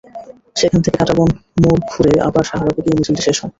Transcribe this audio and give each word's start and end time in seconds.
সেখান 0.55 0.79
থেকে 0.83 0.97
কাঁটাবন 0.97 1.29
মোড় 1.61 1.81
ঘুরে 1.91 2.13
আবার 2.27 2.43
শাহবাগে 2.45 2.81
গিয়ে 2.85 2.97
মিছিলটি 2.97 3.23
শেষ 3.23 3.37
হয়। 3.37 3.49